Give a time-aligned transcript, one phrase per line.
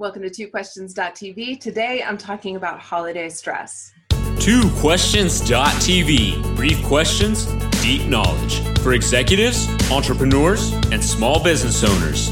[0.00, 1.58] Welcome to Two twoquestions.tv.
[1.58, 3.92] Today I'm talking about holiday stress.
[4.38, 6.54] Two Twoquestions.tv.
[6.54, 7.46] Brief questions,
[7.82, 12.30] deep knowledge for executives, entrepreneurs, and small business owners.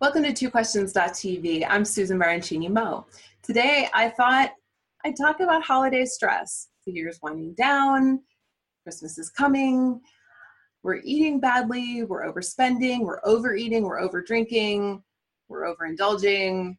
[0.00, 1.66] Welcome to Two twoquestions.tv.
[1.68, 3.04] I'm Susan Baroncini Moe.
[3.42, 4.52] Today I thought
[5.04, 6.68] I'd talk about holiday stress.
[6.86, 8.22] The year's winding down,
[8.84, 10.00] Christmas is coming,
[10.84, 15.02] we're eating badly, we're overspending, we're overeating, we're overdrinking
[15.50, 16.76] we're overindulging,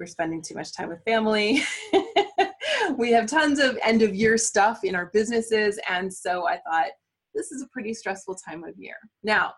[0.00, 1.62] we're spending too much time with family.
[2.96, 5.78] we have tons of end of year stuff in our businesses.
[5.88, 6.88] And so I thought
[7.34, 8.96] this is a pretty stressful time of year.
[9.22, 9.52] Now,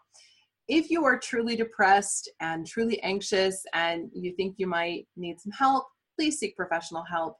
[0.66, 5.52] if you are truly depressed and truly anxious and you think you might need some
[5.52, 7.36] help, please seek professional help.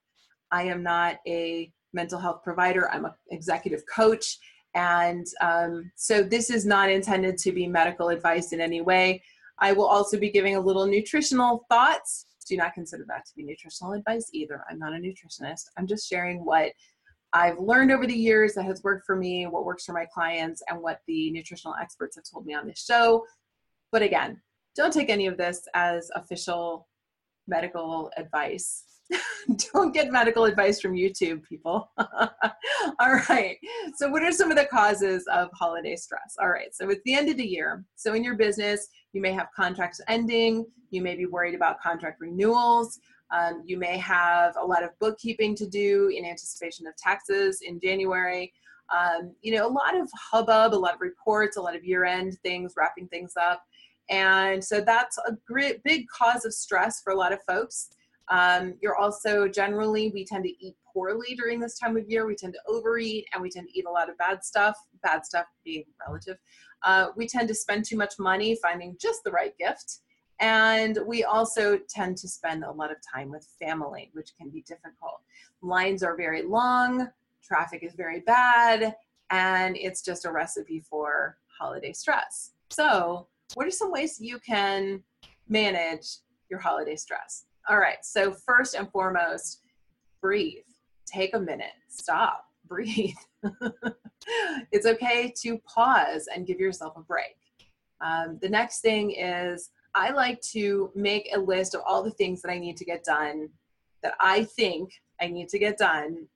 [0.51, 4.39] I am not a mental health provider, I'm an executive coach.
[4.75, 9.23] And um, so this is not intended to be medical advice in any way.
[9.61, 12.27] I will also be giving a little nutritional thoughts.
[12.49, 14.65] Do not consider that to be nutritional advice either.
[14.71, 15.65] I'm not a nutritionist.
[15.77, 16.73] I'm just sharing what
[17.33, 20.63] I've learned over the years that has worked for me, what works for my clients,
[20.69, 23.25] and what the nutritional experts have told me on this show.
[23.93, 24.41] But again,
[24.77, 26.89] don't take any of this as official
[27.49, 28.85] medical advice.
[29.73, 31.91] don't get medical advice from YouTube, people.
[31.99, 33.57] All right.
[33.97, 36.37] So, what are some of the causes of holiday stress?
[36.41, 36.75] All right.
[36.75, 37.85] So, it's the end of the year.
[37.97, 40.67] So, in your business, you may have contracts ending.
[40.91, 43.01] You may be worried about contract renewals.
[43.31, 47.79] Um, you may have a lot of bookkeeping to do in anticipation of taxes in
[47.81, 48.53] January.
[48.91, 52.05] Um, you know, a lot of hubbub, a lot of reports, a lot of year
[52.05, 53.63] end things, wrapping things up.
[54.11, 57.91] And so that's a great, big cause of stress for a lot of folks.
[58.31, 62.27] Um, you're also generally, we tend to eat poorly during this time of year.
[62.27, 65.25] We tend to overeat and we tend to eat a lot of bad stuff, bad
[65.25, 66.37] stuff being relative.
[66.83, 70.01] Uh, we tend to spend too much money finding just the right gift.
[70.41, 74.63] And we also tend to spend a lot of time with family, which can be
[74.63, 75.21] difficult.
[75.63, 77.09] Lines are very long,
[77.43, 78.95] traffic is very bad,
[79.31, 82.53] and it's just a recipe for holiday stress.
[82.71, 85.03] So, what are some ways you can
[85.49, 86.19] manage
[86.51, 87.47] your holiday stress?
[87.69, 89.63] All right, so first and foremost,
[90.21, 90.65] breathe.
[91.07, 93.15] Take a minute, stop, breathe.
[94.73, 97.37] it's okay to pause and give yourself a break.
[98.01, 102.43] Um, the next thing is, I like to make a list of all the things
[102.43, 103.49] that I need to get done
[104.03, 106.27] that I think I need to get done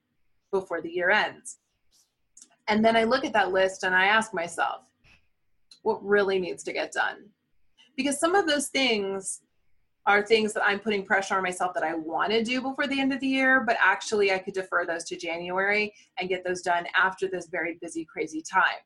[0.50, 1.58] before the year ends.
[2.68, 4.82] And then I look at that list and I ask myself,
[5.82, 7.28] what really needs to get done?
[7.96, 9.42] Because some of those things
[10.06, 13.00] are things that I'm putting pressure on myself that I want to do before the
[13.00, 16.62] end of the year, but actually I could defer those to January and get those
[16.62, 18.82] done after this very busy, crazy time.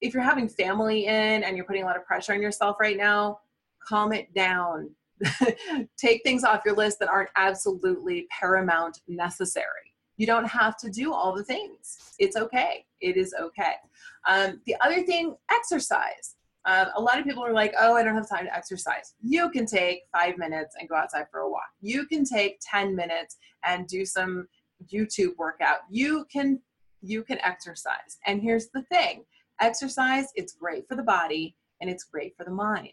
[0.00, 2.96] If you're having family in and you're putting a lot of pressure on yourself right
[2.96, 3.40] now,
[3.86, 4.90] calm it down.
[5.96, 9.94] Take things off your list that aren't absolutely paramount necessary.
[10.16, 12.14] You don't have to do all the things.
[12.18, 12.84] It's okay.
[13.00, 13.74] It is okay.
[14.28, 18.16] Um, the other thing, exercise um, a lot of people are like, oh, I don't
[18.16, 19.14] have time to exercise.
[19.22, 21.68] You can take five minutes and go outside for a walk.
[21.80, 24.48] You can take 10 minutes and do some
[24.92, 25.78] YouTube workout.
[25.88, 26.60] You can
[27.02, 28.18] you can exercise.
[28.26, 29.24] And here's the thing.
[29.60, 32.88] Exercise, it's great for the body and it's great for the mind.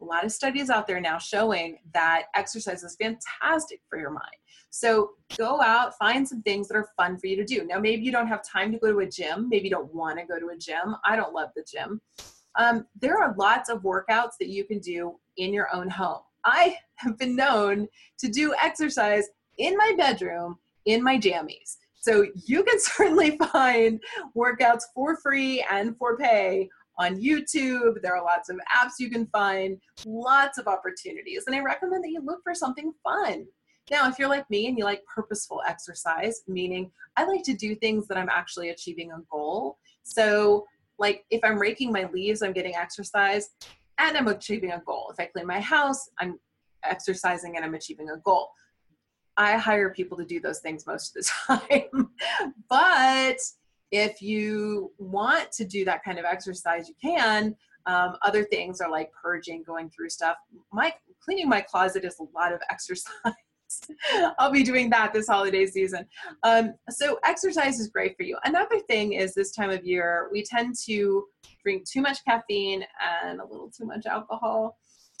[0.00, 4.26] A lot of studies out there now showing that exercise is fantastic for your mind.
[4.70, 7.66] So go out, find some things that are fun for you to do.
[7.66, 9.48] Now, maybe you don't have time to go to a gym.
[9.48, 10.96] Maybe you don't want to go to a gym.
[11.04, 12.00] I don't love the gym.
[12.58, 16.20] Um, there are lots of workouts that you can do in your own home.
[16.44, 17.88] I have been known
[18.18, 19.26] to do exercise
[19.58, 21.76] in my bedroom in my jammies.
[22.00, 24.00] So you can certainly find
[24.36, 26.68] workouts for free and for pay
[27.00, 28.00] on YouTube.
[28.02, 31.44] There are lots of apps you can find, lots of opportunities.
[31.46, 33.46] And I recommend that you look for something fun.
[33.90, 37.74] Now, if you're like me and you like purposeful exercise, meaning I like to do
[37.74, 39.78] things that I'm actually achieving a goal.
[40.02, 40.66] So
[40.98, 43.50] like if I'm raking my leaves, I'm getting exercise
[43.98, 45.10] and I'm achieving a goal.
[45.12, 46.38] If I clean my house, I'm
[46.84, 48.50] exercising and I'm achieving a goal.
[49.36, 51.60] I hire people to do those things most of the
[51.90, 52.10] time.
[52.68, 53.38] but
[53.90, 57.56] if you want to do that kind of exercise, you can.
[57.86, 60.36] Um, other things are like purging, going through stuff.
[60.72, 60.92] My
[61.24, 63.12] cleaning my closet is a lot of exercise.
[64.38, 66.06] I'll be doing that this holiday season.
[66.42, 68.38] Um, so, exercise is great for you.
[68.44, 71.24] Another thing is this time of year, we tend to
[71.62, 72.84] drink too much caffeine
[73.24, 74.76] and a little too much alcohol.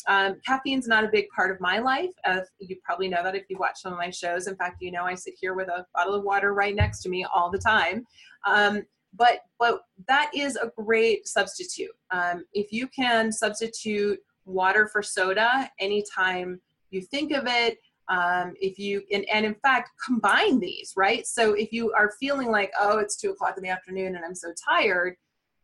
[0.08, 2.12] Um, caffeine's not a big part of my life.
[2.24, 4.46] Uh, you probably know that if you watch some of my shows.
[4.46, 7.10] In fact, you know I sit here with a bottle of water right next to
[7.10, 8.06] me all the time.
[8.46, 8.82] Um,
[9.12, 11.90] but but that is a great substitute.
[12.10, 16.60] Um, if you can substitute water for soda anytime
[16.90, 17.78] you think of it.
[18.10, 21.24] Um, if you and, and in fact combine these, right?
[21.26, 24.34] So if you are feeling like, oh, it's two o'clock in the afternoon and I'm
[24.34, 25.14] so tired,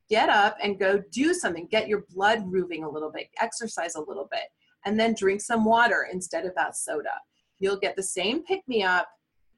[0.09, 1.67] get up and go do something.
[1.71, 4.45] Get your blood moving a little bit, exercise a little bit,
[4.85, 7.11] and then drink some water instead of that soda.
[7.59, 9.09] You'll get the same pick me up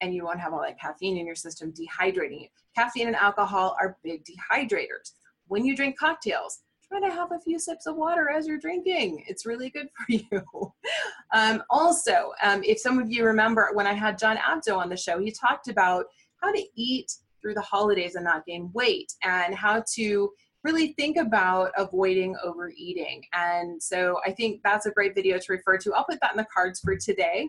[0.01, 2.49] and you won't have all that caffeine in your system dehydrating you.
[2.75, 5.13] Caffeine and alcohol are big dehydrators.
[5.49, 9.25] When you drink cocktails, try to have a few sips of water as you're drinking.
[9.29, 10.73] It's really good for you.
[11.33, 14.97] um, also, um, if some of you remember when I had John Abdo on the
[14.97, 16.07] show, he talked about
[16.43, 20.31] how to eat through the holidays and not gain weight and how to
[20.65, 23.23] really think about avoiding overeating.
[23.33, 25.95] And so I think that's a great video to refer to.
[25.95, 27.49] I'll put that in the cards for today.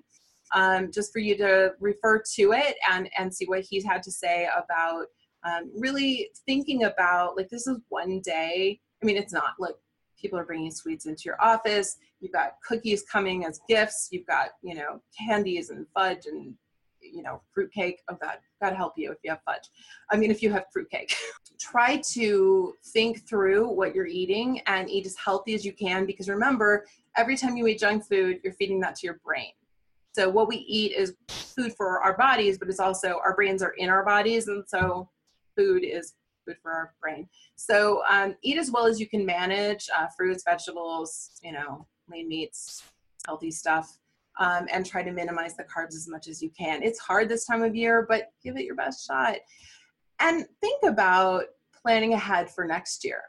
[0.52, 4.12] Um, just for you to refer to it and and see what he's had to
[4.12, 5.06] say about
[5.44, 9.76] um, really thinking about like this is one day I mean, it's not like
[10.20, 11.98] people are bringing sweets into your office.
[12.20, 14.10] You've got cookies coming as gifts.
[14.12, 16.54] You've got, you know, candies and fudge and,
[17.02, 18.00] you know, fruitcake.
[18.10, 19.70] Oh, God, God help you if you have fudge.
[20.12, 21.16] I mean, if you have fruitcake.
[21.60, 26.30] Try to think through what you're eating and eat as healthy as you can because
[26.30, 26.86] remember,
[27.18, 29.52] every time you eat junk food, you're feeding that to your brain.
[30.14, 33.74] So what we eat is food for our bodies, but it's also our brains are
[33.78, 34.48] in our bodies.
[34.48, 35.10] And so
[35.56, 36.14] food is
[36.50, 37.28] food for our brain.
[37.56, 42.28] So um, eat as well as you can manage uh, fruits, vegetables, you know, lean
[42.28, 42.84] meats,
[43.26, 44.00] healthy stuff,
[44.40, 46.82] um, and try to minimize the carbs as much as you can.
[46.82, 49.38] It's hard this time of year, but give it your best shot.
[50.20, 51.46] And think about
[51.82, 53.22] planning ahead for next year.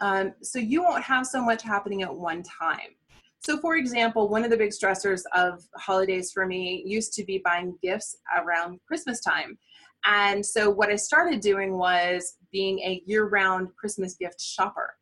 [0.00, 2.96] Um, so you won't have so much happening at one time.
[3.40, 7.42] So, for example, one of the big stressors of holidays for me used to be
[7.44, 9.58] buying gifts around Christmas time.
[10.04, 14.94] And so what I started doing was being a year-round Christmas gift shopper.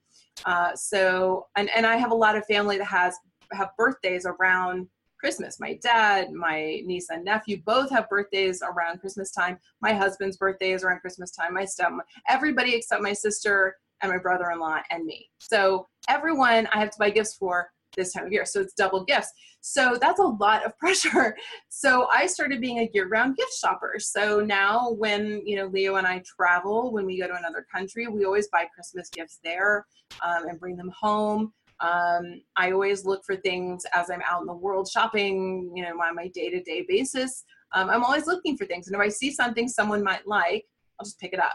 [0.44, 3.17] Uh, so and, and I have a lot of family that has
[3.52, 4.88] have birthdays around
[5.19, 5.61] Christmas.
[5.61, 9.58] My dad, my niece and nephew both have birthdays around Christmas time.
[9.82, 11.52] My husband's birthday is around Christmas time.
[11.52, 11.91] My step
[12.29, 15.29] everybody except my sister and my brother-in-law and me.
[15.38, 18.45] So everyone I have to buy gifts for this time of year.
[18.45, 19.33] So it's double gifts.
[19.61, 21.37] So that's a lot of pressure.
[21.69, 23.95] So I started being a year-round gift shopper.
[23.99, 28.07] So now when, you know, Leo and I travel, when we go to another country,
[28.07, 29.87] we always buy Christmas gifts there
[30.25, 31.53] um, and bring them home.
[31.81, 35.91] Um, I always look for things as I'm out in the world shopping, you know,
[35.91, 37.45] on my day-to-day basis.
[37.73, 38.87] Um, I'm always looking for things.
[38.87, 40.67] And if I see something someone might like,
[40.99, 41.55] I'll just pick it up.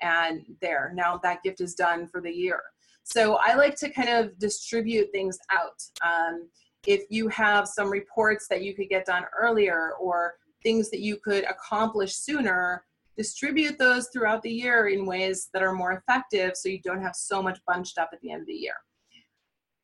[0.00, 2.60] And there, now that gift is done for the year.
[3.04, 5.82] So I like to kind of distribute things out.
[6.02, 6.48] Um,
[6.86, 11.18] if you have some reports that you could get done earlier or things that you
[11.22, 12.84] could accomplish sooner,
[13.16, 17.14] distribute those throughout the year in ways that are more effective so you don't have
[17.14, 18.74] so much bunched up at the end of the year.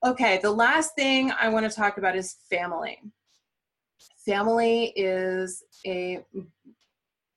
[0.04, 2.98] Okay, the last thing I want to talk about is family.
[4.24, 6.24] Family is a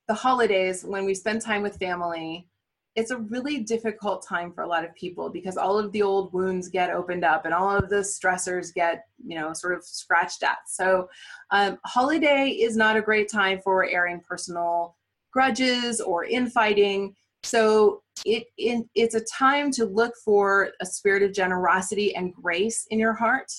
[0.08, 2.48] the holidays when we spend time with family
[2.96, 6.32] it's a really difficult time for a lot of people because all of the old
[6.32, 10.44] wounds get opened up and all of the stressors get you know sort of scratched
[10.44, 10.58] at.
[10.68, 11.10] So
[11.52, 14.96] um, holiday is not a great time for airing personal
[15.32, 17.16] grudges or infighting.
[17.42, 22.86] So it, it it's a time to look for a spirit of generosity and grace
[22.92, 23.52] in your heart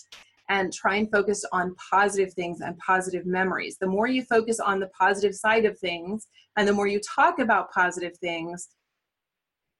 [0.50, 3.78] and try and focus on positive things and positive memories.
[3.80, 7.38] The more you focus on the positive side of things and the more you talk
[7.38, 8.68] about positive things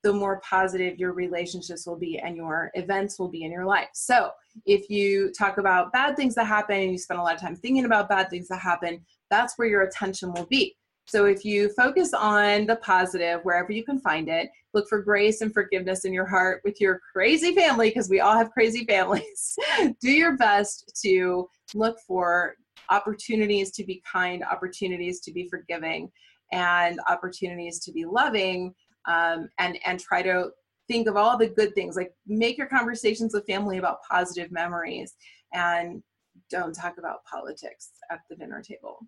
[0.04, 3.88] the more positive your relationships will be and your events will be in your life.
[3.94, 4.30] So,
[4.66, 7.56] if you talk about bad things that happen and you spend a lot of time
[7.56, 10.76] thinking about bad things that happen, that's where your attention will be.
[11.06, 15.40] So, if you focus on the positive wherever you can find it, look for grace
[15.40, 19.58] and forgiveness in your heart with your crazy family, because we all have crazy families.
[20.00, 22.56] Do your best to look for
[22.90, 26.12] opportunities to be kind, opportunities to be forgiving,
[26.52, 28.74] and opportunities to be loving
[29.06, 30.50] um, and and try to
[30.88, 35.14] think of all the good things like make your conversations with family about positive memories
[35.52, 36.02] and
[36.50, 38.98] don't talk about politics at the dinner table.